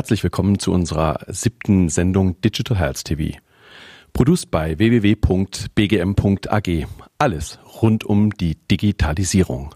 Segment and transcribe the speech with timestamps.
[0.00, 3.36] Herzlich willkommen zu unserer siebten Sendung Digital Health TV.
[4.14, 6.68] Produced bei www.bgm.ag.
[7.18, 9.74] Alles rund um die Digitalisierung.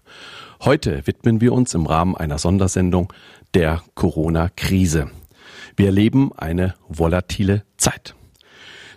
[0.63, 3.13] Heute widmen wir uns im Rahmen einer Sondersendung
[3.53, 5.11] der Corona-Krise.
[5.77, 8.15] Wir erleben eine volatile Zeit.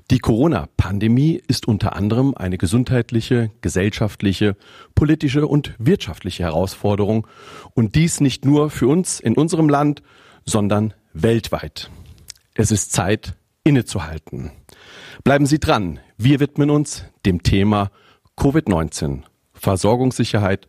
[0.09, 4.55] Die Corona-Pandemie ist unter anderem eine gesundheitliche, gesellschaftliche,
[4.95, 7.27] politische und wirtschaftliche Herausforderung
[7.73, 10.01] und dies nicht nur für uns in unserem Land,
[10.47, 11.91] sondern weltweit.
[12.55, 14.51] Es ist Zeit, innezuhalten.
[15.23, 15.99] Bleiben Sie dran.
[16.17, 17.91] Wir widmen uns dem Thema
[18.37, 19.23] Covid-19,
[19.53, 20.67] Versorgungssicherheit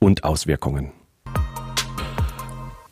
[0.00, 0.92] und Auswirkungen.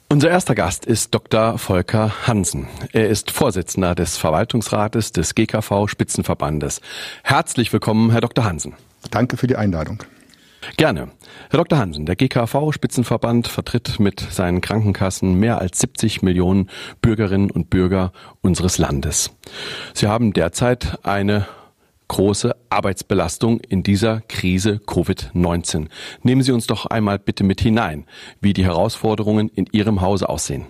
[0.08, 1.58] Unser erster Gast ist Dr.
[1.58, 2.68] Volker Hansen.
[2.92, 6.80] Er ist Vorsitzender des Verwaltungsrates des GKV Spitzenverbandes.
[7.24, 8.44] Herzlich willkommen, Herr Dr.
[8.44, 8.74] Hansen.
[9.10, 10.04] Danke für die Einladung.
[10.76, 11.10] Gerne.
[11.50, 11.78] Herr Dr.
[11.78, 16.68] Hansen, der GKV Spitzenverband vertritt mit seinen Krankenkassen mehr als 70 Millionen
[17.00, 19.30] Bürgerinnen und Bürger unseres Landes.
[19.94, 21.46] Sie haben derzeit eine
[22.08, 25.88] große Arbeitsbelastung in dieser Krise Covid-19.
[26.22, 28.04] Nehmen Sie uns doch einmal bitte mit hinein,
[28.40, 30.66] wie die Herausforderungen in Ihrem Hause aussehen.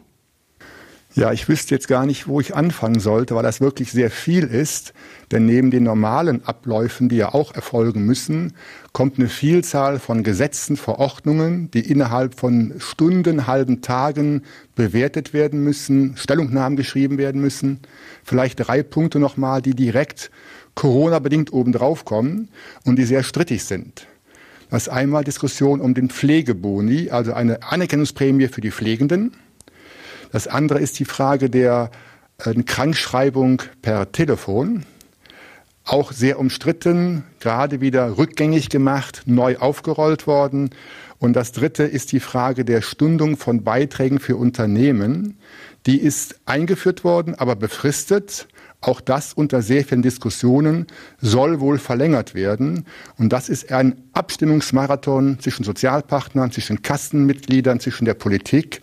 [1.17, 4.45] Ja, ich wüsste jetzt gar nicht, wo ich anfangen sollte, weil das wirklich sehr viel
[4.45, 4.93] ist.
[5.33, 8.53] Denn neben den normalen Abläufen, die ja auch erfolgen müssen,
[8.93, 14.43] kommt eine Vielzahl von Gesetzen, Verordnungen, die innerhalb von Stunden, halben Tagen
[14.75, 17.81] bewertet werden müssen, Stellungnahmen geschrieben werden müssen.
[18.23, 20.31] Vielleicht drei Punkte nochmal, die direkt
[20.75, 22.51] Corona-bedingt obendrauf kommen
[22.85, 24.07] und die sehr strittig sind.
[24.69, 29.33] Das ist einmal Diskussion um den Pflegeboni, also eine Anerkennungsprämie für die Pflegenden.
[30.33, 31.91] Das andere ist die Frage der
[32.39, 34.85] äh, Krankschreibung per Telefon.
[35.85, 40.71] Auch sehr umstritten, gerade wieder rückgängig gemacht, neu aufgerollt worden.
[41.19, 45.39] Und das dritte ist die Frage der Stundung von Beiträgen für Unternehmen.
[45.87, 48.49] Die ist eingeführt worden, aber befristet
[48.81, 50.87] auch das unter sehr vielen Diskussionen
[51.21, 52.85] soll wohl verlängert werden.
[53.19, 58.83] Und das ist ein Abstimmungsmarathon zwischen Sozialpartnern, zwischen Kassenmitgliedern, zwischen der Politik.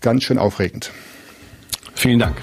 [0.00, 0.92] Ganz schön aufregend.
[1.94, 2.36] Vielen Dank.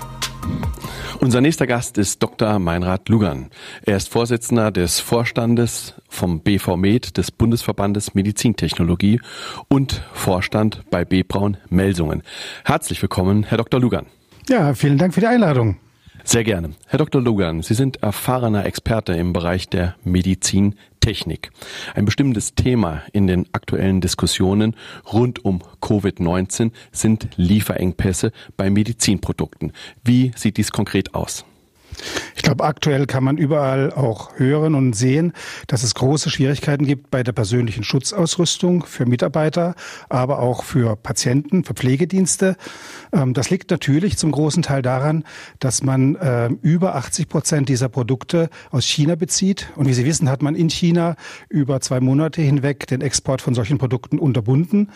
[1.20, 2.60] Unser nächster Gast ist Dr.
[2.60, 3.50] Meinrad Lugan.
[3.84, 9.22] Er ist Vorsitzender des Vorstandes vom BV Med des Bundesverbandes Medizintechnologie
[9.70, 11.24] und Vorstand bei B.
[11.24, 12.22] Braun Melsungen.
[12.64, 13.80] Herzlich willkommen, Herr Dr.
[13.80, 14.08] Lugan.
[14.50, 15.78] Ja, vielen Dank für die Einladung.
[16.24, 16.72] Sehr gerne.
[16.88, 17.22] Herr Dr.
[17.22, 19.96] Logan, Sie sind erfahrener Experte im Bereich der
[21.06, 21.52] Medizintechnik.
[21.94, 24.76] Ein bestimmtes Thema in den aktuellen Diskussionen
[25.12, 29.72] rund um Covid-19 sind Lieferengpässe bei Medizinprodukten.
[30.04, 31.46] Wie sieht dies konkret aus?
[32.35, 35.33] Ich glaube, aktuell kann man überall auch hören und sehen,
[35.67, 39.75] dass es große Schwierigkeiten gibt bei der persönlichen Schutzausrüstung für Mitarbeiter,
[40.09, 42.56] aber auch für Patienten, für Pflegedienste.
[43.11, 45.23] Ähm, das liegt natürlich zum großen Teil daran,
[45.59, 49.72] dass man ähm, über 80 Prozent dieser Produkte aus China bezieht.
[49.75, 51.16] Und wie Sie wissen, hat man in China
[51.50, 54.91] über zwei Monate hinweg den Export von solchen Produkten unterbunden.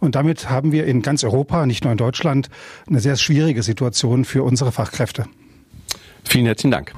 [0.00, 2.48] Und damit haben wir in ganz Europa, nicht nur in Deutschland,
[2.86, 5.26] eine sehr schwierige Situation für unsere Fachkräfte.
[6.24, 6.92] Vielen herzlichen Dank.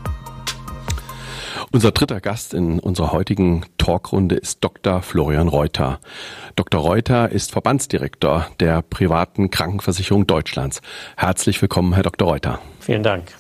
[1.73, 5.03] Unser dritter Gast in unserer heutigen Talkrunde ist Dr.
[5.03, 6.01] Florian Reuter.
[6.55, 6.81] Dr.
[6.81, 10.81] Reuter ist Verbandsdirektor der privaten Krankenversicherung Deutschlands.
[11.17, 12.29] Herzlich willkommen, Herr Dr.
[12.29, 12.61] Reuter.
[12.81, 13.35] Vielen Dank.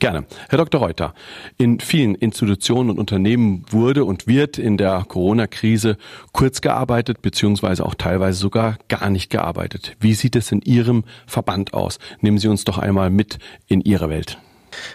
[0.00, 0.24] Gerne.
[0.48, 0.80] Herr Dr.
[0.80, 1.14] Reuter,
[1.56, 5.96] in vielen Institutionen und Unternehmen wurde und wird in der Corona-Krise
[6.32, 9.96] kurz gearbeitet, beziehungsweise auch teilweise sogar gar nicht gearbeitet.
[10.00, 11.98] Wie sieht es in Ihrem Verband aus?
[12.20, 14.38] Nehmen Sie uns doch einmal mit in Ihre Welt.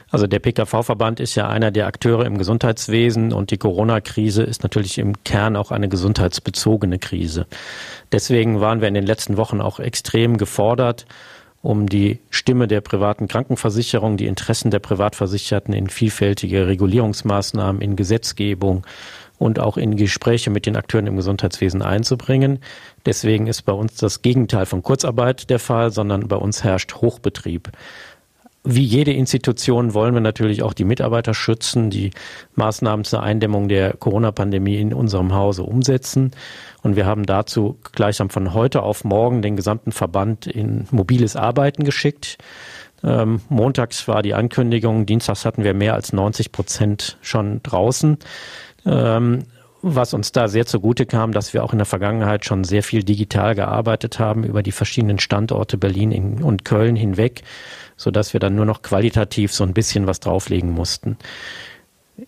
[0.09, 4.97] Also der PKV-Verband ist ja einer der Akteure im Gesundheitswesen und die Corona-Krise ist natürlich
[4.97, 7.47] im Kern auch eine gesundheitsbezogene Krise.
[8.11, 11.05] Deswegen waren wir in den letzten Wochen auch extrem gefordert,
[11.61, 18.85] um die Stimme der privaten Krankenversicherung, die Interessen der Privatversicherten in vielfältige Regulierungsmaßnahmen, in Gesetzgebung
[19.39, 22.59] und auch in Gespräche mit den Akteuren im Gesundheitswesen einzubringen.
[23.05, 27.69] Deswegen ist bei uns das Gegenteil von Kurzarbeit der Fall, sondern bei uns herrscht Hochbetrieb.
[28.65, 32.11] Wie jede Institution wollen wir natürlich auch die Mitarbeiter schützen, die
[32.55, 36.31] Maßnahmen zur Eindämmung der Corona-Pandemie in unserem Hause umsetzen.
[36.81, 41.83] Und wir haben dazu gleichsam von heute auf morgen den gesamten Verband in mobiles Arbeiten
[41.83, 42.37] geschickt.
[43.03, 48.17] Ähm, montags war die Ankündigung, dienstags hatten wir mehr als 90 Prozent schon draußen.
[48.85, 49.43] Ähm,
[49.83, 53.03] was uns da sehr zugute kam, dass wir auch in der Vergangenheit schon sehr viel
[53.03, 57.43] digital gearbeitet haben über die verschiedenen Standorte Berlin und Köln hinweg
[57.97, 61.17] sodass wir dann nur noch qualitativ so ein bisschen was drauflegen mussten.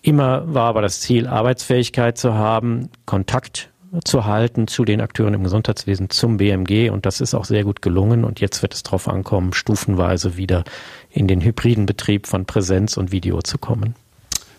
[0.02, 3.70] Immer war aber das Ziel, Arbeitsfähigkeit zu haben, Kontakt
[4.04, 6.90] zu halten zu den Akteuren im Gesundheitswesen, zum BMG.
[6.90, 8.26] Und das ist auch sehr gut gelungen.
[8.26, 10.64] Und jetzt wird es darauf ankommen, stufenweise wieder
[11.12, 13.96] in den hybriden Betrieb von Präsenz und Video zu kommen.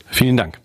[0.07, 0.61] Vielen Dank.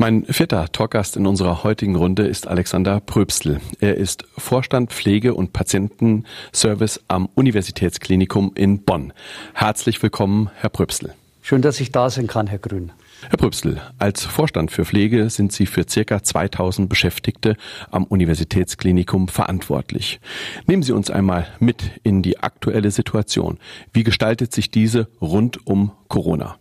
[0.00, 3.60] Mein vierter Talkgast in unserer heutigen Runde ist Alexander Pröbstl.
[3.80, 9.12] Er ist Vorstand Pflege- und Patientenservice am Universitätsklinikum in Bonn.
[9.54, 11.14] Herzlich willkommen, Herr Pröbstl.
[11.42, 12.92] Schön, dass ich da sein kann, Herr Grün.
[13.28, 17.56] Herr Pröbstl, als Vorstand für Pflege sind Sie für circa 2000 Beschäftigte
[17.90, 20.20] am Universitätsklinikum verantwortlich.
[20.68, 23.58] Nehmen Sie uns einmal mit in die aktuelle Situation.
[23.92, 26.56] Wie gestaltet sich diese rund um Corona?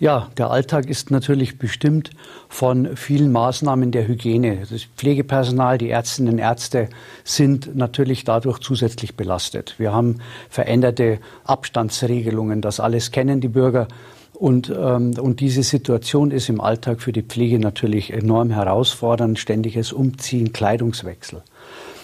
[0.00, 2.10] Ja, der Alltag ist natürlich bestimmt
[2.48, 4.62] von vielen Maßnahmen der Hygiene.
[4.70, 6.88] Das Pflegepersonal, die Ärztinnen und Ärzte
[7.22, 9.74] sind natürlich dadurch zusätzlich belastet.
[9.76, 12.62] Wir haben veränderte Abstandsregelungen.
[12.62, 13.88] Das alles kennen die Bürger.
[14.32, 19.38] Und, ähm, und diese Situation ist im Alltag für die Pflege natürlich enorm herausfordernd.
[19.38, 21.42] Ständiges Umziehen, Kleidungswechsel.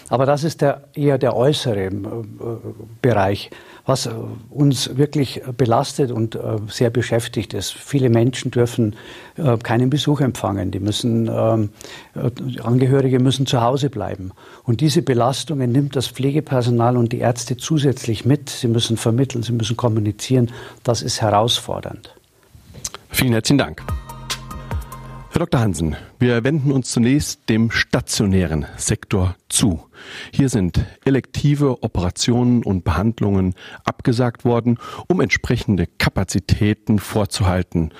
[0.09, 1.91] Aber das ist der, eher der äußere äh,
[3.01, 3.49] Bereich
[3.87, 4.11] was äh,
[4.49, 6.39] uns wirklich belastet und äh,
[6.69, 7.73] sehr beschäftigt ist.
[7.73, 8.95] Viele Menschen dürfen
[9.37, 10.69] äh, keinen Besuch empfangen.
[10.69, 11.69] Die müssen, ähm,
[12.61, 14.31] Angehörige müssen zu Hause bleiben.
[14.63, 18.49] Und diese Belastungen nimmt das Pflegepersonal und die Ärzte zusätzlich mit.
[18.49, 20.51] Sie müssen vermitteln, sie müssen kommunizieren.
[20.83, 22.13] Das ist herausfordernd.
[23.09, 23.81] Vielen herzlichen Dank.
[25.29, 25.59] Herr Dr.
[25.59, 29.81] Hansen, wir wenden uns zunächst dem stationären Sektor zu.
[30.31, 33.53] Hier sind elektive Operationen und Behandlungen
[33.83, 37.91] abgesagt worden, um entsprechende Kapazitäten vorzuhalten.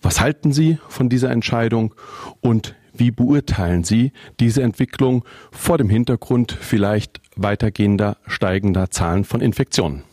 [0.00, 1.94] Was halten Sie von dieser Entscheidung
[2.40, 10.04] und wie beurteilen Sie diese Entwicklung vor dem Hintergrund vielleicht weitergehender steigender Zahlen von Infektionen?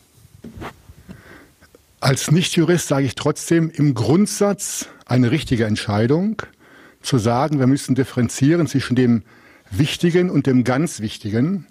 [2.02, 6.40] Als Nichtjurist sage ich trotzdem im Grundsatz eine richtige Entscheidung,
[7.02, 9.22] zu sagen, wir müssen differenzieren zwischen dem
[9.70, 11.66] Wichtigen und dem ganz Wichtigen.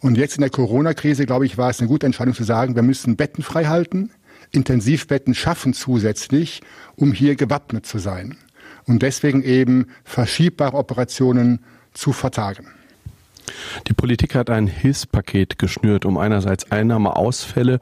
[0.00, 2.82] Und jetzt in der Corona-Krise, glaube ich, war es eine gute Entscheidung zu sagen, wir
[2.82, 4.10] müssen Betten frei halten,
[4.50, 6.62] Intensivbetten schaffen zusätzlich,
[6.94, 8.38] um hier gewappnet zu sein.
[8.86, 11.60] Und deswegen eben verschiebbare Operationen
[11.92, 12.68] zu vertagen.
[13.86, 17.80] Die Politik hat ein Hilfspaket geschnürt, um einerseits Einnahmeausfälle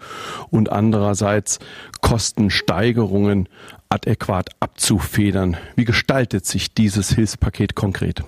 [0.50, 1.58] und andererseits
[2.00, 3.48] Kostensteigerungen
[3.88, 5.56] adäquat abzufedern.
[5.76, 8.24] Wie gestaltet sich dieses Hilfspaket konkret?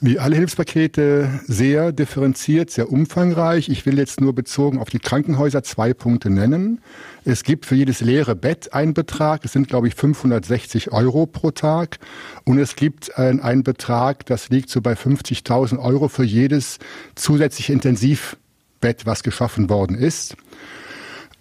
[0.00, 3.68] Wie alle Hilfspakete sehr differenziert, sehr umfangreich.
[3.68, 6.80] Ich will jetzt nur bezogen auf die Krankenhäuser zwei Punkte nennen.
[7.24, 9.44] Es gibt für jedes leere Bett einen Betrag.
[9.44, 11.98] Es sind, glaube ich, 560 Euro pro Tag.
[12.44, 16.78] Und es gibt einen Betrag, das liegt so bei 50.000 Euro für jedes
[17.16, 20.36] zusätzliche Intensivbett, was geschaffen worden ist.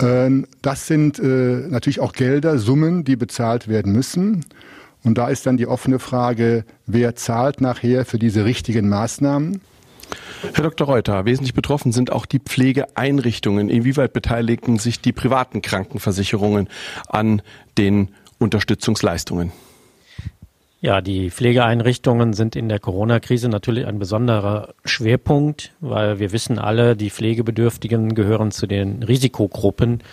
[0.02, 4.46] Ähm, das sind äh, natürlich auch Gelder, Summen, die bezahlt werden müssen.
[5.08, 9.62] Und da ist dann die offene Frage, wer zahlt nachher für diese richtigen Maßnahmen?
[10.54, 10.86] Herr Dr.
[10.86, 13.70] Reuter, wesentlich betroffen sind auch die Pflegeeinrichtungen.
[13.70, 16.68] Inwieweit beteiligen sich die privaten Krankenversicherungen
[17.08, 17.42] an
[17.78, 19.54] den Unterstützungsleistungen?
[20.82, 26.98] Ja, die Pflegeeinrichtungen sind in der Corona-Krise natürlich ein besonderer Schwerpunkt, weil wir wissen alle,
[26.98, 30.04] die Pflegebedürftigen gehören zu den Risikogruppen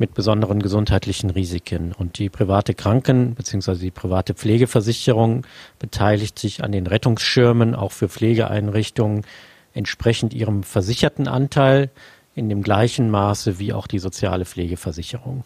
[0.00, 1.92] mit besonderen gesundheitlichen Risiken.
[1.92, 3.74] Und die private Kranken- bzw.
[3.74, 5.46] die private Pflegeversicherung
[5.78, 9.22] beteiligt sich an den Rettungsschirmen auch für Pflegeeinrichtungen
[9.74, 11.90] entsprechend ihrem versicherten Anteil
[12.34, 15.44] in dem gleichen Maße wie auch die soziale Pflegeversicherung.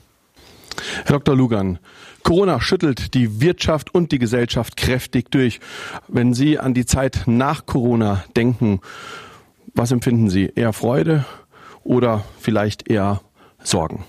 [1.04, 1.36] Herr Dr.
[1.36, 1.78] Lugan,
[2.22, 5.60] Corona schüttelt die Wirtschaft und die Gesellschaft kräftig durch.
[6.08, 8.80] Wenn Sie an die Zeit nach Corona denken,
[9.74, 10.52] was empfinden Sie?
[10.54, 11.24] Eher Freude
[11.82, 13.20] oder vielleicht eher
[13.62, 14.04] Sorgen?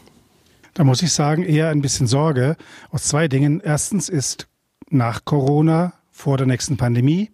[0.75, 2.57] Da muss ich sagen, eher ein bisschen Sorge
[2.91, 3.61] aus zwei Dingen.
[3.63, 4.49] Erstens ist
[4.89, 7.31] nach Corona vor der nächsten Pandemie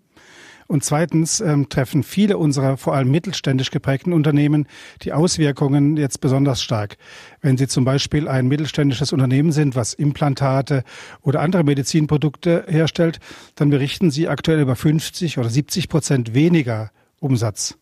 [0.67, 4.67] und zweitens ähm, treffen viele unserer vor allem mittelständisch geprägten Unternehmen
[5.01, 6.97] die Auswirkungen jetzt besonders stark.
[7.41, 10.83] Wenn Sie zum Beispiel ein mittelständisches Unternehmen sind, was Implantate
[11.23, 13.19] oder andere Medizinprodukte herstellt,
[13.55, 17.75] dann berichten Sie aktuell über 50 oder 70 Prozent weniger Umsatz.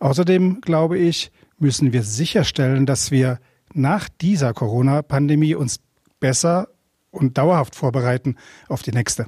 [0.00, 3.40] Außerdem glaube ich, müssen wir sicherstellen, dass wir
[3.76, 5.80] nach dieser Corona-Pandemie uns
[6.20, 6.68] besser
[7.10, 8.36] und dauerhaft vorbereiten
[8.68, 9.26] auf die nächste.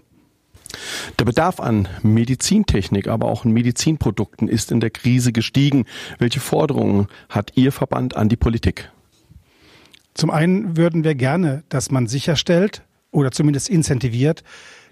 [1.18, 5.86] Der Bedarf an Medizintechnik, aber auch an Medizinprodukten ist in der Krise gestiegen.
[6.18, 8.90] Welche Forderungen hat Ihr Verband an die Politik?
[10.14, 14.42] Zum einen würden wir gerne, dass man sicherstellt oder zumindest incentiviert,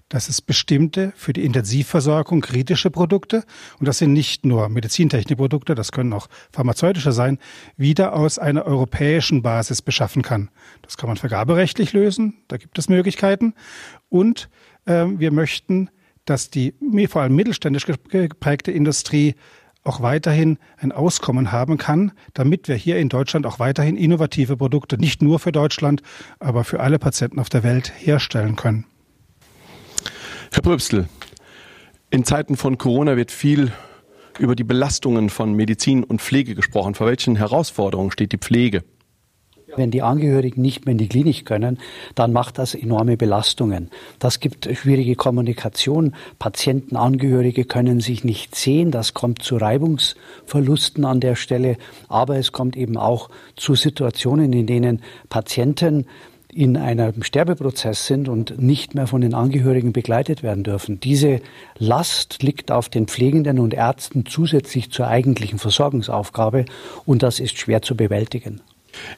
[0.09, 3.43] dass es bestimmte für die Intensivversorgung kritische Produkte,
[3.79, 7.39] und das sind nicht nur Medizintechnikprodukte, das können auch pharmazeutische sein,
[7.75, 10.49] wieder aus einer europäischen Basis beschaffen kann.
[10.81, 13.53] Das kann man vergaberechtlich lösen, da gibt es Möglichkeiten.
[14.09, 14.49] Und
[14.85, 15.89] äh, wir möchten
[16.27, 16.73] dass die
[17.09, 19.35] vor allem mittelständisch geprägte Industrie
[19.83, 24.97] auch weiterhin ein Auskommen haben kann, damit wir hier in Deutschland auch weiterhin innovative Produkte
[24.97, 26.01] nicht nur für Deutschland,
[26.39, 28.85] aber für alle Patienten auf der Welt herstellen können.
[30.67, 31.07] Pröbstel,
[32.09, 33.71] in Zeiten von Corona wird viel
[34.37, 36.93] über die Belastungen von Medizin und Pflege gesprochen.
[36.93, 38.83] Vor welchen Herausforderungen steht die Pflege?
[39.77, 41.77] Wenn die Angehörigen nicht mehr in die Klinik können,
[42.15, 43.91] dann macht das enorme Belastungen.
[44.19, 46.13] Das gibt schwierige Kommunikation.
[46.37, 48.91] Patienten, Angehörige können sich nicht sehen.
[48.91, 51.77] Das kommt zu Reibungsverlusten an der Stelle.
[52.09, 56.07] Aber es kommt eben auch zu Situationen, in denen Patienten
[56.57, 60.99] in einem Sterbeprozess sind und nicht mehr von den Angehörigen begleitet werden dürfen.
[60.99, 61.39] Diese
[61.77, 66.65] Last liegt auf den Pflegenden und Ärzten zusätzlich zur eigentlichen Versorgungsaufgabe
[67.05, 68.61] und das ist schwer zu bewältigen.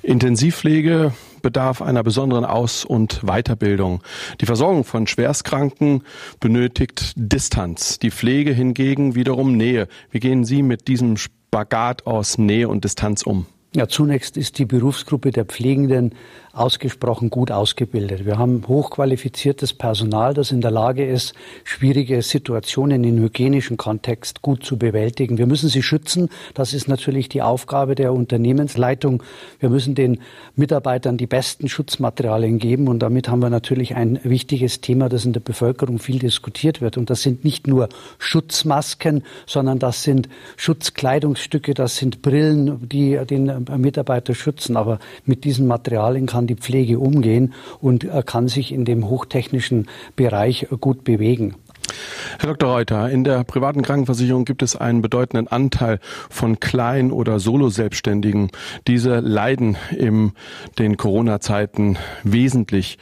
[0.02, 4.04] Intensivpflege bedarf einer besonderen Aus- und Weiterbildung.
[4.42, 6.04] Die Versorgung von Schwerstkranken
[6.42, 8.00] benötigt Distanz.
[8.00, 9.88] Die Pflege hingegen wiederum Nähe.
[10.12, 13.46] Wie gehen Sie mit diesem Spagat aus Nähe und Distanz um?
[13.76, 16.16] Ja, zunächst ist die Berufsgruppe der Pflegenden
[16.54, 18.26] ausgesprochen gut ausgebildet.
[18.26, 24.66] Wir haben hochqualifiziertes Personal, das in der Lage ist, schwierige Situationen im hygienischen Kontext gut
[24.66, 25.38] zu bewältigen.
[25.38, 26.30] Wir müssen sie schützen.
[26.56, 29.22] Das ist natürlich die Aufgabe der Unternehmensleitung.
[29.60, 30.20] Wir müssen den
[30.56, 32.88] Mitarbeitern die besten Schutzmaterialien geben.
[32.88, 36.98] Und damit haben wir natürlich ein wichtiges Thema, das in der Bevölkerung viel diskutiert wird.
[36.98, 43.59] Und das sind nicht nur Schutzmasken, sondern das sind Schutzkleidungsstücke, das sind Brillen, die den
[43.78, 44.78] Mitarbeiter schützen.
[44.78, 50.68] Aber mit diesen Materialien kann die Pflege umgehen und kann sich in dem hochtechnischen Bereich
[50.80, 51.56] gut bewegen.
[52.40, 52.70] Herr Dr.
[52.70, 56.00] Reuter, in der privaten Krankenversicherung gibt es einen bedeutenden Anteil
[56.30, 58.52] von Klein- oder Solo-Selbstständigen.
[58.88, 60.34] Diese leiden in
[60.78, 62.98] den Corona-Zeiten wesentlich.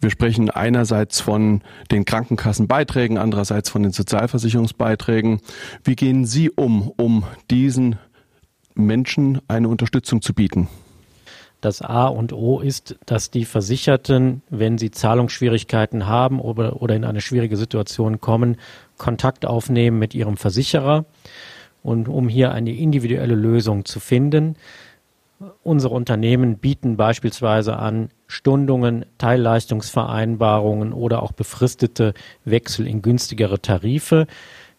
[0.00, 5.40] Wir sprechen einerseits von den Krankenkassenbeiträgen, andererseits von den Sozialversicherungsbeiträgen.
[5.84, 7.96] Wie gehen Sie um, um diesen
[8.74, 10.68] Menschen eine Unterstützung zu bieten?
[11.60, 17.04] Das A und O ist, dass die Versicherten, wenn sie Zahlungsschwierigkeiten haben oder, oder in
[17.04, 18.56] eine schwierige Situation kommen,
[18.98, 21.04] Kontakt aufnehmen mit ihrem Versicherer
[21.84, 24.56] und um hier eine individuelle Lösung zu finden.
[25.62, 32.14] Unsere Unternehmen bieten beispielsweise an Stundungen, Teilleistungsvereinbarungen oder auch befristete
[32.44, 34.26] Wechsel in günstigere Tarife.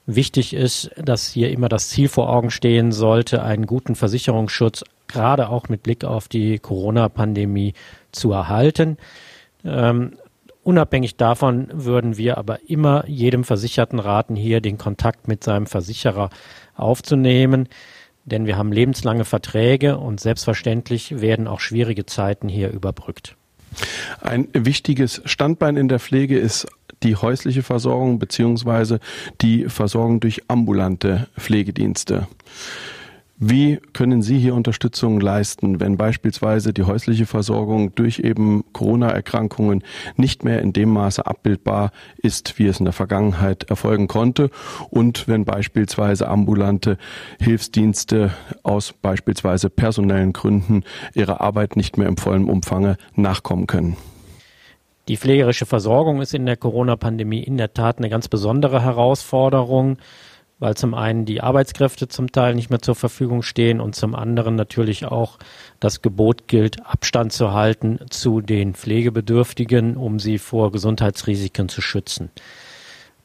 [0.06, 5.48] Wichtig ist, dass hier immer das Ziel vor Augen stehen sollte, einen guten Versicherungsschutz gerade
[5.50, 7.74] auch mit Blick auf die Corona-Pandemie
[8.12, 8.98] zu erhalten.
[9.64, 10.18] Ähm,
[10.64, 16.30] unabhängig davon würden wir aber immer jedem Versicherten raten, hier den Kontakt mit seinem Versicherer
[16.76, 17.70] aufzunehmen,
[18.26, 23.36] denn wir haben lebenslange Verträge und selbstverständlich werden auch schwierige Zeiten hier überbrückt.
[24.22, 26.68] Ein wichtiges Standbein in der Pflege ist
[27.04, 29.00] die häusliche Versorgung beziehungsweise
[29.42, 32.28] die Versorgung durch ambulante Pflegedienste.
[33.46, 39.84] Wie können Sie hier Unterstützung leisten, wenn beispielsweise die häusliche Versorgung durch eben Corona-Erkrankungen
[40.16, 44.50] nicht mehr in dem Maße abbildbar ist, wie es in der Vergangenheit erfolgen konnte
[44.92, 46.98] und wenn beispielsweise ambulante
[47.40, 48.32] Hilfsdienste
[48.62, 50.84] aus beispielsweise personellen Gründen
[51.14, 53.98] ihrer Arbeit nicht mehr im vollen Umfange nachkommen können?
[55.08, 59.98] Die pflegerische Versorgung ist in der Corona-Pandemie in der Tat eine ganz besondere Herausforderung
[60.64, 64.56] weil zum einen die Arbeitskräfte zum Teil nicht mehr zur Verfügung stehen und zum anderen
[64.56, 65.38] natürlich auch
[65.82, 72.30] das Gebot gilt, Abstand zu halten zu den Pflegebedürftigen, um sie vor Gesundheitsrisiken zu schützen.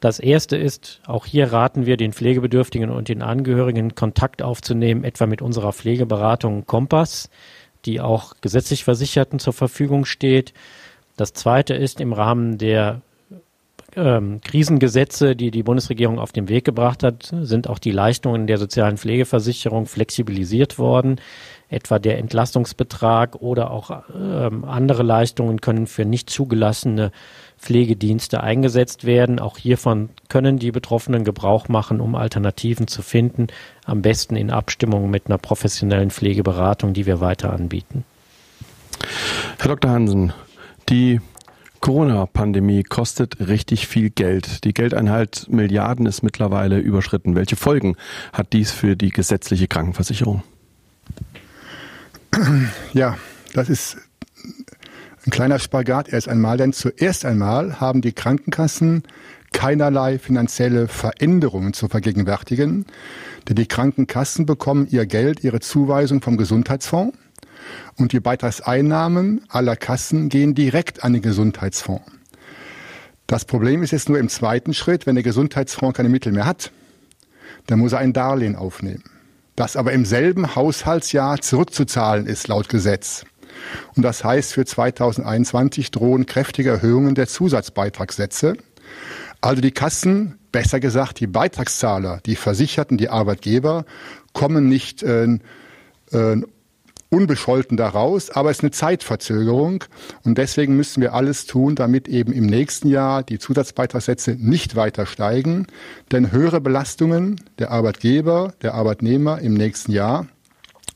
[0.01, 5.25] Das erste ist, auch hier raten wir den Pflegebedürftigen und den Angehörigen Kontakt aufzunehmen, etwa
[5.25, 7.29] mit unserer Pflegeberatung Kompass,
[7.85, 10.53] die auch gesetzlich Versicherten zur Verfügung steht.
[11.19, 13.01] Das zweite ist im Rahmen der
[13.93, 18.57] ähm, Krisengesetze, die die Bundesregierung auf den Weg gebracht hat, sind auch die Leistungen der
[18.57, 21.19] sozialen Pflegeversicherung flexibilisiert worden.
[21.67, 27.11] Etwa der Entlastungsbetrag oder auch ähm, andere Leistungen können für nicht zugelassene
[27.57, 29.39] Pflegedienste eingesetzt werden.
[29.39, 33.47] Auch hiervon können die Betroffenen Gebrauch machen, um Alternativen zu finden,
[33.83, 38.05] am besten in Abstimmung mit einer professionellen Pflegeberatung, die wir weiter anbieten.
[39.57, 39.91] Herr Dr.
[39.91, 40.31] Hansen,
[40.89, 41.21] die
[41.81, 44.63] Corona-Pandemie kostet richtig viel Geld.
[44.65, 47.35] Die Geldeinhalt Milliarden ist mittlerweile überschritten.
[47.35, 47.95] Welche Folgen
[48.33, 50.43] hat dies für die gesetzliche Krankenversicherung?
[52.93, 53.17] Ja,
[53.53, 53.97] das ist
[55.25, 59.03] ein kleiner Spagat erst einmal, denn zuerst einmal haben die Krankenkassen
[59.51, 62.85] keinerlei finanzielle Veränderungen zu vergegenwärtigen,
[63.47, 67.17] denn die Krankenkassen bekommen ihr Geld, ihre Zuweisung vom Gesundheitsfonds
[67.95, 72.05] und die Beitragseinnahmen aller Kassen gehen direkt an den Gesundheitsfonds.
[73.27, 76.71] Das Problem ist jetzt nur im zweiten Schritt, wenn der Gesundheitsfonds keine Mittel mehr hat,
[77.67, 79.03] dann muss er ein Darlehen aufnehmen,
[79.55, 83.25] das aber im selben Haushaltsjahr zurückzuzahlen ist laut Gesetz.
[83.95, 88.55] Und das heißt, für 2021 drohen kräftige Erhöhungen der Zusatzbeitragssätze.
[89.41, 93.85] Also die Kassen, besser gesagt die Beitragszahler, die Versicherten, die Arbeitgeber,
[94.33, 95.25] kommen nicht äh,
[96.11, 96.41] äh,
[97.09, 99.83] unbescholten daraus, aber es ist eine Zeitverzögerung
[100.23, 105.05] und deswegen müssen wir alles tun, damit eben im nächsten Jahr die Zusatzbeitragssätze nicht weiter
[105.05, 105.67] steigen,
[106.11, 110.27] denn höhere Belastungen der Arbeitgeber, der Arbeitnehmer im nächsten Jahr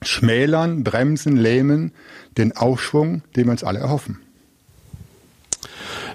[0.03, 1.93] schmälern, bremsen, lähmen
[2.37, 4.19] den Aufschwung, den wir uns alle erhoffen.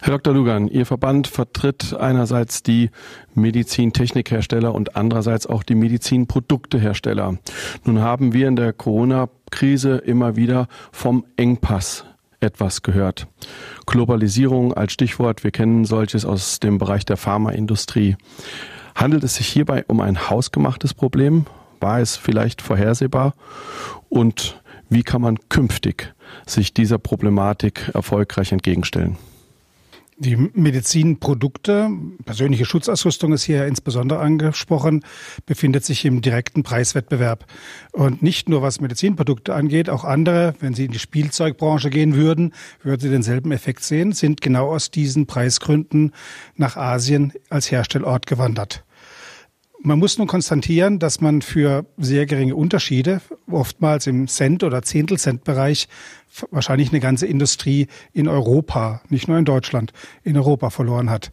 [0.00, 0.32] Herr Dr.
[0.32, 2.90] Lugan, Ihr Verband vertritt einerseits die
[3.34, 7.38] Medizintechnikhersteller und andererseits auch die Medizinproduktehersteller.
[7.84, 8.72] Nun haben wir in der
[9.48, 12.04] Corona-Krise immer wieder vom Engpass
[12.40, 13.26] etwas gehört.
[13.86, 18.16] Globalisierung als Stichwort, wir kennen solches aus dem Bereich der Pharmaindustrie.
[18.94, 21.46] Handelt es sich hierbei um ein hausgemachtes Problem?
[21.80, 23.34] War es vielleicht vorhersehbar?
[24.08, 26.14] Und wie kann man künftig
[26.46, 29.16] sich dieser Problematik erfolgreich entgegenstellen?
[30.20, 31.90] Die Medizinprodukte,
[32.24, 35.04] persönliche Schutzausrüstung ist hier insbesondere angesprochen,
[35.46, 37.46] befindet sich im direkten Preiswettbewerb.
[37.92, 42.52] Und nicht nur was Medizinprodukte angeht, auch andere, wenn Sie in die Spielzeugbranche gehen würden,
[42.82, 46.10] würden Sie denselben Effekt sehen, sind genau aus diesen Preisgründen
[46.56, 48.84] nach Asien als Herstellort gewandert.
[49.88, 55.88] Man muss nun konstatieren, dass man für sehr geringe Unterschiede, oftmals im Cent- oder Zehntelcent-Bereich,
[56.50, 61.32] wahrscheinlich eine ganze Industrie in Europa, nicht nur in Deutschland, in Europa verloren hat.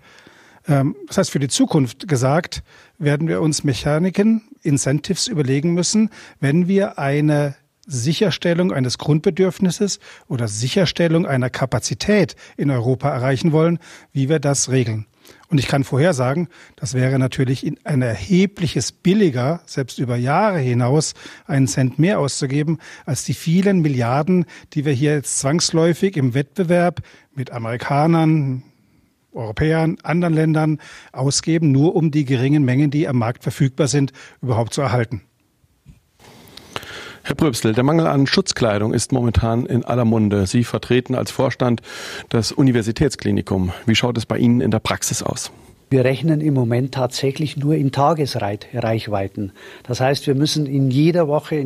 [0.69, 2.63] Ähm, das heißt, für die Zukunft gesagt,
[2.97, 6.09] werden wir uns Mechaniken, Incentives überlegen müssen,
[6.39, 13.79] wenn wir eine Sicherstellung eines Grundbedürfnisses oder Sicherstellung einer Kapazität in Europa erreichen wollen,
[14.13, 15.07] wie wir das regeln.
[15.49, 21.13] Und ich kann vorhersagen, das wäre natürlich ein erhebliches billiger, selbst über Jahre hinaus,
[21.45, 27.01] einen Cent mehr auszugeben, als die vielen Milliarden, die wir hier jetzt zwangsläufig im Wettbewerb
[27.33, 28.63] mit Amerikanern,
[29.33, 30.79] Europäern, anderen Ländern
[31.11, 35.21] ausgeben, nur um die geringen Mengen, die am Markt verfügbar sind, überhaupt zu erhalten.
[37.27, 40.45] Herr Pröbstel, der Mangel an Schutzkleidung ist momentan in aller Munde.
[40.45, 41.81] Sie vertreten als Vorstand
[42.29, 43.73] das Universitätsklinikum.
[43.87, 45.51] Wie schaut es bei Ihnen in der Praxis aus?
[45.95, 49.53] Wir rechnen im Moment tatsächlich nur in Tagesreichweiten.
[49.83, 51.65] Das heißt, wir müssen in jeder Woche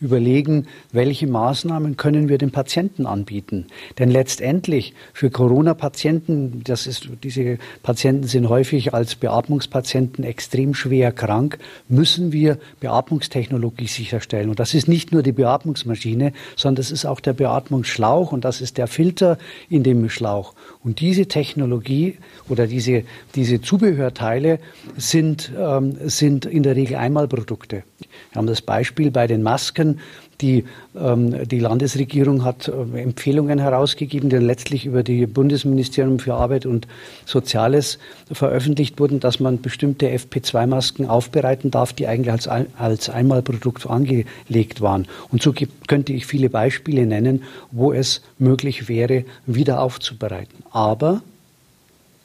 [0.00, 3.66] überlegen, welche Maßnahmen können wir den Patienten anbieten.
[3.98, 11.58] Denn letztendlich für Corona-Patienten, diese Patienten sind häufig als Beatmungspatienten extrem schwer krank,
[11.88, 14.50] müssen wir Beatmungstechnologie sicherstellen.
[14.50, 18.60] Und das ist nicht nur die Beatmungsmaschine, sondern das ist auch der Beatmungsschlauch und das
[18.60, 19.36] ist der Filter
[19.68, 20.54] in dem Schlauch.
[20.84, 23.02] Und diese Technologie oder diese,
[23.34, 24.58] diese Zubehörteile
[24.96, 27.82] sind, ähm, sind in der Regel Einmalprodukte.
[27.98, 30.00] Wir haben das Beispiel bei den Masken.
[30.40, 30.64] Die,
[30.96, 36.88] ähm, die Landesregierung hat äh, Empfehlungen herausgegeben, die letztlich über die Bundesministerium für Arbeit und
[37.24, 37.98] Soziales
[38.30, 45.06] veröffentlicht wurden, dass man bestimmte FP2-Masken aufbereiten darf, die eigentlich als, als Einmalprodukt angelegt waren.
[45.30, 45.54] Und so
[45.86, 50.64] könnte ich viele Beispiele nennen, wo es möglich wäre, wieder aufzubereiten.
[50.72, 51.22] Aber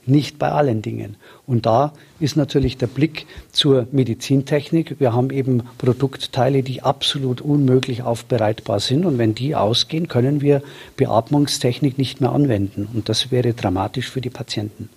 [0.05, 1.15] nicht bei allen Dingen.
[1.45, 4.99] Und da ist natürlich der Blick zur Medizintechnik.
[4.99, 9.05] Wir haben eben Produktteile, die absolut unmöglich aufbereitbar sind.
[9.05, 10.61] Und wenn die ausgehen, können wir
[10.97, 12.87] Beatmungstechnik nicht mehr anwenden.
[12.93, 14.89] Und das wäre dramatisch für die Patienten.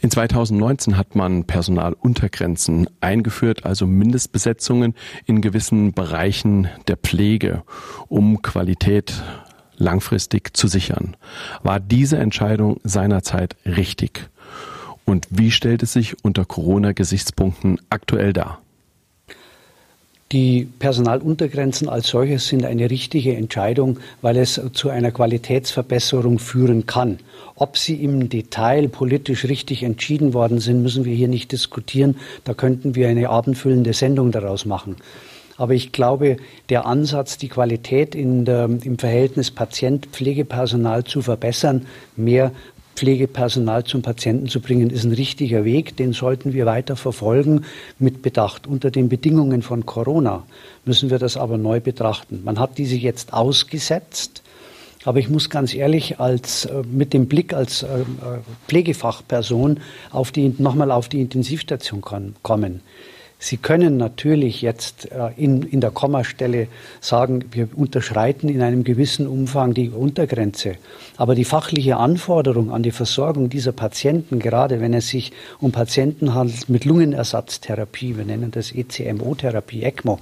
[0.00, 7.62] In 2019 hat man Personaluntergrenzen eingeführt, also Mindestbesetzungen in gewissen Bereichen der Pflege,
[8.08, 9.22] um Qualität
[9.76, 11.16] langfristig zu sichern.
[11.62, 14.28] War diese Entscheidung seinerzeit richtig?
[15.04, 18.60] Und wie stellt es sich unter Corona-Gesichtspunkten aktuell dar?
[20.32, 27.20] Die Personaluntergrenzen als solches sind eine richtige Entscheidung, weil es zu einer Qualitätsverbesserung führen kann.
[27.54, 32.16] Ob sie im Detail politisch richtig entschieden worden sind, müssen wir hier nicht diskutieren.
[32.42, 34.96] Da könnten wir eine abendfüllende Sendung daraus machen.
[35.56, 36.36] Aber ich glaube,
[36.68, 42.52] der Ansatz, die Qualität der, im Verhältnis Patient-Pflegepersonal zu verbessern, mehr
[42.96, 45.96] Pflegepersonal zum Patienten zu bringen, ist ein richtiger Weg.
[45.96, 47.64] Den sollten wir weiter verfolgen
[47.98, 48.66] mit Bedacht.
[48.66, 50.44] Unter den Bedingungen von Corona
[50.84, 52.42] müssen wir das aber neu betrachten.
[52.44, 54.42] Man hat diese jetzt ausgesetzt.
[55.04, 58.04] Aber ich muss ganz ehrlich als, äh, mit dem Blick als äh, äh,
[58.66, 59.78] Pflegefachperson
[60.10, 62.80] auf die, nochmal auf die Intensivstation kommen.
[63.38, 66.68] Sie können natürlich jetzt äh, in, in der Kommastelle
[67.00, 70.76] sagen, wir unterschreiten in einem gewissen Umfang die Untergrenze.
[71.18, 76.34] Aber die fachliche Anforderung an die Versorgung dieser Patienten, gerade wenn es sich um Patienten
[76.34, 80.18] handelt mit Lungenersatztherapie, wir nennen das ECMO-Therapie, ECMO,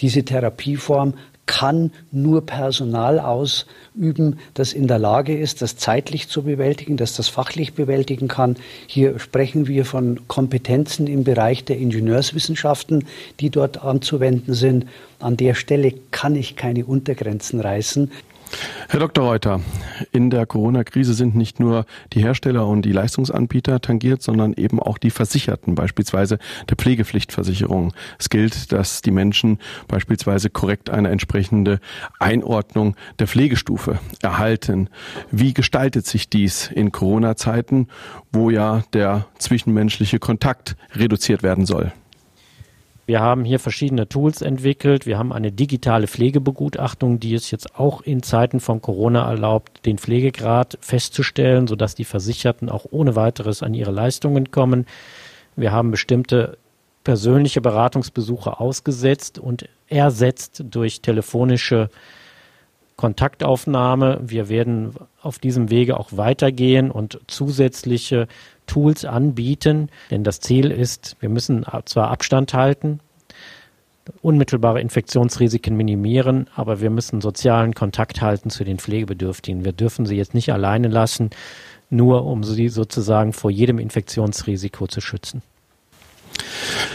[0.00, 1.14] diese Therapieform
[1.48, 7.28] kann nur Personal ausüben, das in der Lage ist, das zeitlich zu bewältigen, das das
[7.28, 8.56] fachlich bewältigen kann.
[8.86, 13.06] Hier sprechen wir von Kompetenzen im Bereich der Ingenieurswissenschaften,
[13.40, 14.86] die dort anzuwenden sind.
[15.18, 18.12] An der Stelle kann ich keine Untergrenzen reißen.
[18.88, 19.24] Herr Dr.
[19.24, 19.60] Reuter,
[20.12, 24.98] in der Corona-Krise sind nicht nur die Hersteller und die Leistungsanbieter tangiert, sondern eben auch
[24.98, 27.92] die Versicherten, beispielsweise der Pflegepflichtversicherung.
[28.18, 29.58] Es gilt, dass die Menschen
[29.88, 31.80] beispielsweise korrekt eine entsprechende
[32.18, 34.88] Einordnung der Pflegestufe erhalten.
[35.30, 37.88] Wie gestaltet sich dies in Corona-Zeiten,
[38.32, 41.92] wo ja der zwischenmenschliche Kontakt reduziert werden soll?
[43.08, 45.06] Wir haben hier verschiedene Tools entwickelt.
[45.06, 49.96] Wir haben eine digitale Pflegebegutachtung, die es jetzt auch in Zeiten von Corona erlaubt, den
[49.96, 54.84] Pflegegrad festzustellen, sodass die Versicherten auch ohne weiteres an ihre Leistungen kommen.
[55.56, 56.58] Wir haben bestimmte
[57.02, 61.88] persönliche Beratungsbesuche ausgesetzt und ersetzt durch telefonische
[62.96, 64.20] Kontaktaufnahme.
[64.22, 64.92] Wir werden
[65.22, 68.28] auf diesem Wege auch weitergehen und zusätzliche
[68.68, 73.00] Tools anbieten, denn das Ziel ist, wir müssen zwar Abstand halten,
[74.22, 79.64] unmittelbare Infektionsrisiken minimieren, aber wir müssen sozialen Kontakt halten zu den Pflegebedürftigen.
[79.64, 81.30] Wir dürfen sie jetzt nicht alleine lassen,
[81.90, 85.42] nur um sie sozusagen vor jedem Infektionsrisiko zu schützen.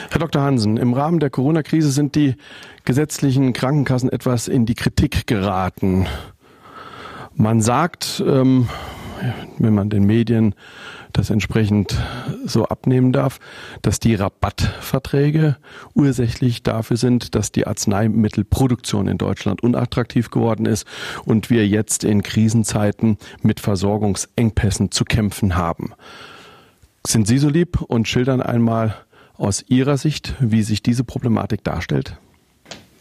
[0.10, 0.42] Herr Dr.
[0.42, 2.36] Hansen, im Rahmen der Corona-Krise sind die
[2.86, 6.06] gesetzlichen Krankenkassen etwas in die Kritik geraten.
[7.36, 8.70] Man sagt, ähm,
[9.58, 10.56] wenn man den Medien
[11.12, 11.96] das entsprechend
[12.46, 13.40] so abnehmen darf,
[13.82, 15.58] dass die Rabattverträge
[15.94, 20.86] ursächlich dafür sind, dass die Arzneimittelproduktion in Deutschland unattraktiv geworden ist
[21.26, 25.94] und wir jetzt in Krisenzeiten mit Versorgungsengpässen zu kämpfen haben.
[27.06, 28.96] Sind Sie so lieb und schildern einmal
[29.36, 32.18] aus Ihrer Sicht, wie sich diese Problematik darstellt?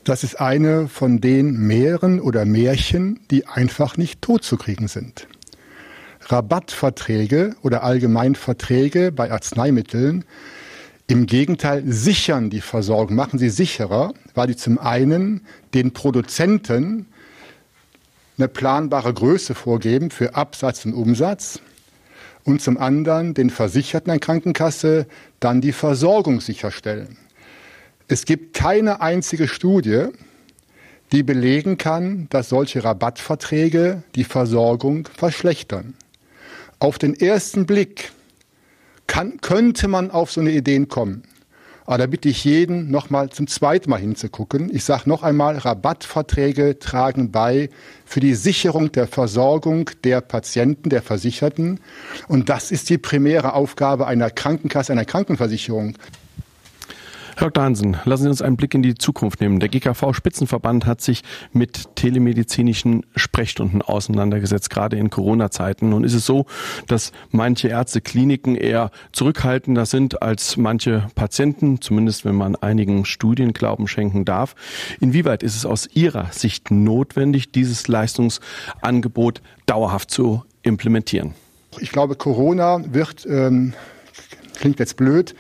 [0.04, 5.28] Das ist eine von den Meeren oder Märchen, die einfach nicht totzukriegen sind.
[6.32, 10.24] Rabattverträge oder allgemein Verträge bei Arzneimitteln
[11.06, 15.42] im Gegenteil sichern die Versorgung, machen sie sicherer, weil die zum einen
[15.74, 17.06] den Produzenten
[18.38, 21.60] eine planbare Größe vorgeben für Absatz und Umsatz
[22.44, 25.06] und zum anderen den Versicherten der Krankenkasse
[25.38, 27.18] dann die Versorgung sicherstellen.
[28.08, 30.06] Es gibt keine einzige Studie,
[31.12, 35.94] die belegen kann, dass solche Rabattverträge die Versorgung verschlechtern.
[36.82, 38.10] Auf den ersten Blick
[39.06, 41.22] kann, könnte man auf so eine Idee kommen.
[41.86, 44.68] Aber da bitte ich jeden, noch mal zum zweiten Mal hinzugucken.
[44.74, 47.70] Ich sage noch einmal, Rabattverträge tragen bei
[48.04, 51.78] für die Sicherung der Versorgung der Patienten, der Versicherten.
[52.26, 55.94] Und das ist die primäre Aufgabe einer Krankenkasse, einer Krankenversicherung.
[57.36, 57.64] Dr.
[57.64, 59.58] Hansen, lassen Sie uns einen Blick in die Zukunft nehmen.
[59.58, 65.88] Der GKV-Spitzenverband hat sich mit telemedizinischen Sprechstunden auseinandergesetzt, gerade in Corona-Zeiten.
[65.88, 66.46] Nun ist es so,
[66.86, 73.52] dass manche Ärzte, Kliniken eher zurückhaltender sind als manche Patienten, zumindest wenn man einigen Studien
[73.52, 74.54] Glauben schenken darf.
[75.00, 81.34] Inwieweit ist es aus Ihrer Sicht notwendig, dieses Leistungsangebot dauerhaft zu implementieren?
[81.78, 83.72] Ich glaube, Corona wird, ähm,
[84.58, 85.34] klingt jetzt blöd,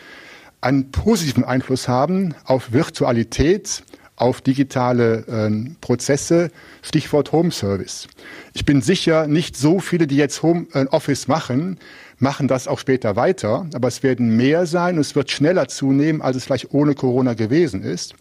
[0.62, 3.82] einen positiven Einfluss haben auf Virtualität,
[4.16, 8.06] auf digitale äh, Prozesse, Stichwort Home Service.
[8.54, 11.78] Ich bin sicher, nicht so viele, die jetzt Home äh, Office machen,
[12.18, 16.22] machen das auch später weiter, aber es werden mehr sein und es wird schneller zunehmen,
[16.22, 18.14] als es vielleicht ohne Corona gewesen ist.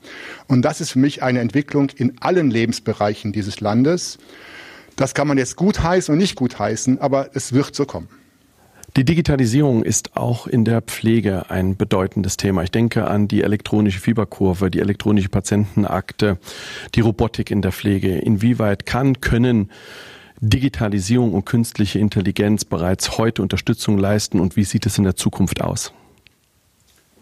[0.48, 4.18] Und das ist für mich eine Entwicklung in allen Lebensbereichen dieses Landes.
[4.96, 8.10] Das kann man jetzt gut heißen und nicht gut heißen, aber es wird so kommen.
[8.98, 12.64] Die Digitalisierung ist auch in der Pflege ein bedeutendes Thema.
[12.64, 16.38] Ich denke an die elektronische Fieberkurve, die elektronische Patientenakte,
[16.94, 18.18] die Robotik in der Pflege.
[18.18, 19.72] Inwieweit kann, können
[20.42, 25.62] Digitalisierung und künstliche Intelligenz bereits heute Unterstützung leisten und wie sieht es in der Zukunft
[25.62, 25.94] aus?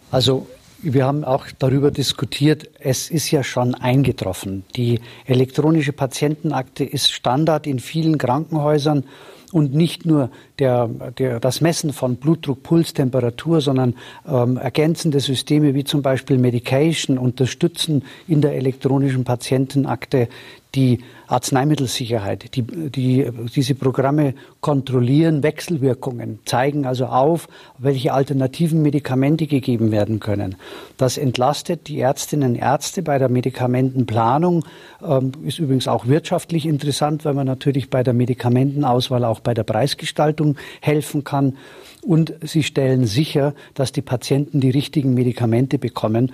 [0.09, 0.47] Also
[0.81, 4.63] wir haben auch darüber diskutiert, es ist ja schon eingetroffen.
[4.75, 9.03] Die elektronische Patientenakte ist Standard in vielen Krankenhäusern
[9.51, 13.95] und nicht nur der, der, das Messen von Blutdruck, Puls, Temperatur, sondern
[14.27, 20.27] ähm, ergänzende Systeme wie zum Beispiel Medication unterstützen in der elektronischen Patientenakte
[20.75, 22.55] die Arzneimittelsicherheit.
[22.55, 30.55] Die, die, diese Programme kontrollieren Wechselwirkungen, zeigen also auf, welche alternativen Medikamente gegeben werden können.
[30.97, 34.65] Das entlastet die Ärztinnen und Ärzte bei der Medikamentenplanung,
[35.03, 39.63] ähm, ist übrigens auch wirtschaftlich interessant, weil man natürlich bei der Medikamentenauswahl auch bei der
[39.63, 41.57] Preisgestaltung helfen kann.
[42.01, 46.31] Und sie stellen sicher, dass die Patienten die richtigen Medikamente bekommen.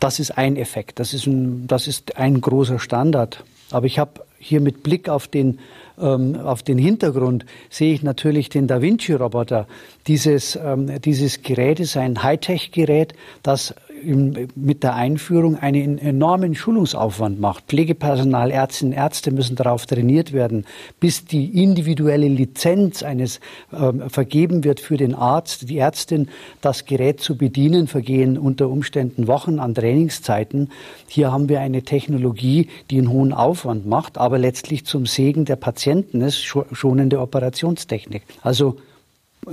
[0.00, 3.44] Das ist ein Effekt, das ist ein, das ist ein großer Standard.
[3.70, 5.58] Aber ich habe hier mit Blick auf den,
[6.00, 9.68] ähm, auf den Hintergrund sehe ich natürlich den Da Vinci-Roboter.
[10.06, 17.64] Dieses, ähm, dieses Gerät ist ein Hightech-Gerät, das mit der Einführung einen enormen Schulungsaufwand macht.
[17.68, 20.64] Pflegepersonal, Ärztinnen, Ärzte müssen darauf trainiert werden,
[21.00, 23.40] bis die individuelle Lizenz eines
[23.72, 26.28] äh, vergeben wird für den Arzt, die Ärztin,
[26.60, 30.70] das Gerät zu bedienen, vergehen unter Umständen Wochen an Trainingszeiten.
[31.08, 35.56] Hier haben wir eine Technologie, die einen hohen Aufwand macht, aber letztlich zum Segen der
[35.56, 38.22] Patienten ist, schonende Operationstechnik.
[38.42, 38.76] Also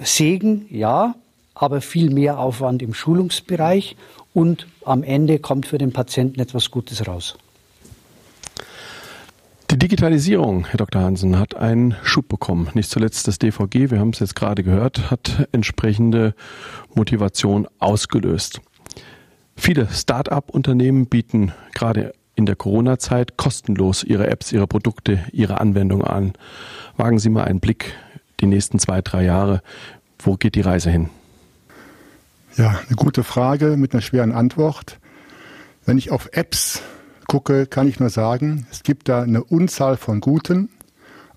[0.04, 1.16] Segen, ja,
[1.60, 3.96] aber viel mehr Aufwand im Schulungsbereich
[4.38, 7.40] und am Ende kommt für den Patienten etwas Gutes raus.
[9.72, 11.02] Die Digitalisierung, Herr Dr.
[11.02, 12.70] Hansen, hat einen Schub bekommen.
[12.76, 16.36] Nicht zuletzt das DVG, wir haben es jetzt gerade gehört, hat entsprechende
[16.94, 18.62] Motivation ausgelöst.
[19.56, 26.34] Viele Start-up-Unternehmen bieten gerade in der Corona-Zeit kostenlos ihre Apps, ihre Produkte, ihre Anwendungen an.
[26.96, 27.96] Wagen Sie mal einen Blick
[28.40, 29.64] die nächsten zwei, drei Jahre.
[30.20, 31.10] Wo geht die Reise hin?
[32.58, 34.98] Ja, eine gute Frage mit einer schweren Antwort.
[35.86, 36.82] Wenn ich auf Apps
[37.28, 40.70] gucke, kann ich nur sagen, es gibt da eine Unzahl von guten,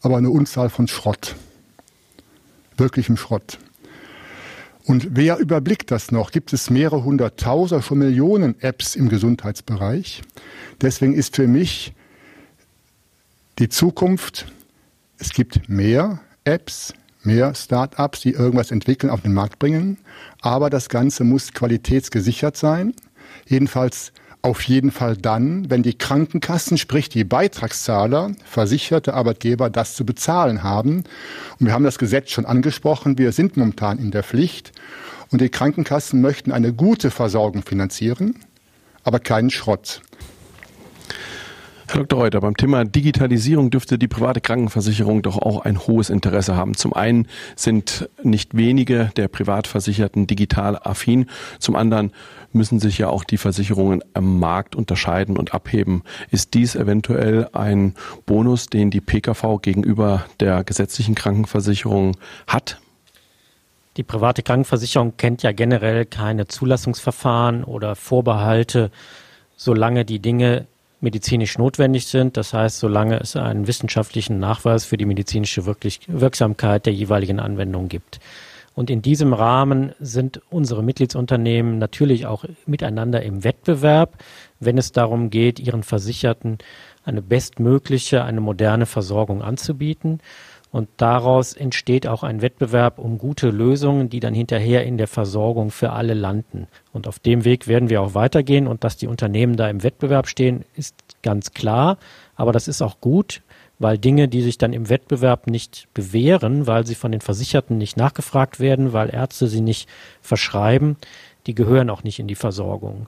[0.00, 1.36] aber eine Unzahl von Schrott.
[2.78, 3.58] Wirklichem Schrott.
[4.86, 6.30] Und wer überblickt das noch?
[6.30, 10.22] Gibt es mehrere hunderttausend, schon Millionen Apps im Gesundheitsbereich?
[10.80, 11.92] Deswegen ist für mich
[13.58, 14.46] die Zukunft,
[15.18, 19.98] es gibt mehr Apps, mehr Start-ups, die irgendwas entwickeln, auf den Markt bringen.
[20.40, 22.94] Aber das Ganze muss qualitätsgesichert sein.
[23.46, 30.06] Jedenfalls auf jeden Fall dann, wenn die Krankenkassen, sprich die Beitragszahler, versicherte Arbeitgeber das zu
[30.06, 31.04] bezahlen haben.
[31.58, 33.18] Und wir haben das Gesetz schon angesprochen.
[33.18, 34.72] Wir sind momentan in der Pflicht.
[35.30, 38.34] Und die Krankenkassen möchten eine gute Versorgung finanzieren,
[39.04, 40.00] aber keinen Schrott.
[41.92, 42.20] Herr Dr.
[42.20, 46.76] Reuter, beim Thema Digitalisierung dürfte die private Krankenversicherung doch auch ein hohes Interesse haben.
[46.76, 47.26] Zum einen
[47.56, 51.26] sind nicht wenige der Privatversicherten digital affin.
[51.58, 52.12] Zum anderen
[52.52, 56.04] müssen sich ja auch die Versicherungen am Markt unterscheiden und abheben.
[56.30, 62.80] Ist dies eventuell ein Bonus, den die PKV gegenüber der gesetzlichen Krankenversicherung hat?
[63.96, 68.92] Die private Krankenversicherung kennt ja generell keine Zulassungsverfahren oder Vorbehalte,
[69.56, 70.68] solange die Dinge
[71.00, 72.36] medizinisch notwendig sind.
[72.36, 78.20] Das heißt, solange es einen wissenschaftlichen Nachweis für die medizinische Wirksamkeit der jeweiligen Anwendung gibt.
[78.74, 84.16] Und in diesem Rahmen sind unsere Mitgliedsunternehmen natürlich auch miteinander im Wettbewerb,
[84.60, 86.58] wenn es darum geht, ihren Versicherten
[87.04, 90.20] eine bestmögliche, eine moderne Versorgung anzubieten.
[90.72, 95.70] Und daraus entsteht auch ein Wettbewerb um gute Lösungen, die dann hinterher in der Versorgung
[95.70, 96.68] für alle landen.
[96.92, 98.68] Und auf dem Weg werden wir auch weitergehen.
[98.68, 101.98] Und dass die Unternehmen da im Wettbewerb stehen, ist ganz klar.
[102.36, 103.42] Aber das ist auch gut,
[103.80, 107.96] weil Dinge, die sich dann im Wettbewerb nicht bewähren, weil sie von den Versicherten nicht
[107.96, 109.88] nachgefragt werden, weil Ärzte sie nicht
[110.20, 110.96] verschreiben,
[111.46, 113.06] die gehören auch nicht in die Versorgung.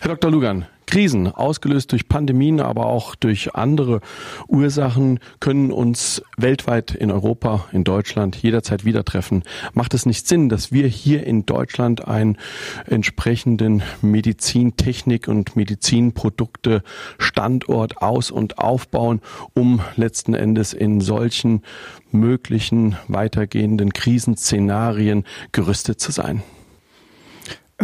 [0.00, 0.30] Herr Dr.
[0.30, 4.00] Lugan, Krisen, ausgelöst durch Pandemien, aber auch durch andere
[4.46, 9.42] Ursachen, können uns weltweit in Europa, in Deutschland jederzeit wieder treffen.
[9.74, 12.38] Macht es nicht Sinn, dass wir hier in Deutschland einen
[12.86, 16.82] entsprechenden Medizintechnik und Medizinprodukte
[17.18, 19.20] Standort aus- und aufbauen,
[19.52, 21.64] um letzten Endes in solchen
[22.12, 26.42] möglichen weitergehenden Krisenszenarien gerüstet zu sein?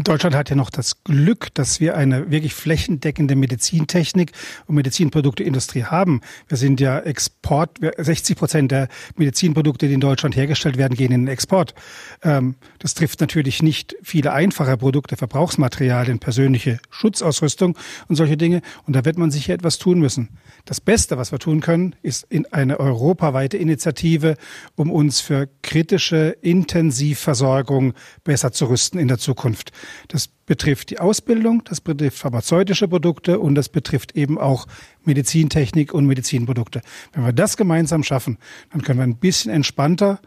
[0.02, 4.32] Deutschland hat ja noch das Glück, dass wir eine wirklich flächendeckende Medizintechnik
[4.66, 6.20] und Medizinprodukteindustrie haben.
[6.48, 11.26] Wir sind ja Export, 60 Prozent der Medizinprodukte, die in Deutschland hergestellt werden, gehen in
[11.26, 11.76] den Export.
[12.24, 17.78] Ähm, das trifft natürlich nicht viele einfache Produkte, Verbrauchsmaterialien, persönliche Schutzausrüstung
[18.08, 18.62] und solche Dinge.
[18.88, 20.30] Und da wird man sicher etwas tun müssen.
[20.64, 24.36] Das Beste, was wir tun können, ist in eine europaweite Initiative,
[24.74, 29.70] um uns für kritische Intensivversorgung besser zu rüsten in der Zukunft.
[30.08, 34.66] Das betrifft die Ausbildung, das betrifft pharmazeutische Produkte und das betrifft eben auch
[35.04, 36.80] Medizintechnik und Medizinprodukte.
[37.12, 38.38] Wenn wir das gemeinsam schaffen,
[38.72, 40.20] dann können wir ein bisschen entspannter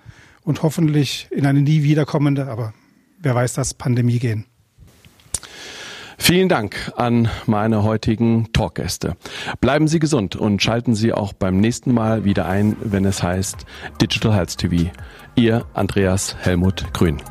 [0.44, 2.74] und hoffentlich in eine nie wiederkommende, aber
[3.20, 4.46] wer weiß das, Pandemie gehen.
[6.20, 9.16] Vielen Dank an meine heutigen Talkgäste.
[9.62, 13.66] Bleiben Sie gesund und schalten Sie auch beim nächsten Mal wieder ein, wenn es heißt
[14.02, 14.92] Digital Health TV.
[15.36, 17.22] Ihr Andreas Helmut Grün.